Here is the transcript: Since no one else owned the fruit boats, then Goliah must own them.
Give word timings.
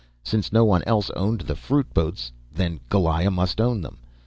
Since 0.23 0.51
no 0.51 0.65
one 0.65 0.81
else 0.87 1.11
owned 1.11 1.41
the 1.41 1.55
fruit 1.55 1.93
boats, 1.93 2.31
then 2.51 2.79
Goliah 2.89 3.29
must 3.31 3.61
own 3.61 3.81
them. 3.81 3.99